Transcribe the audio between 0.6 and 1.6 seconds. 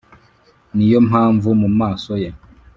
ni yo mpamvu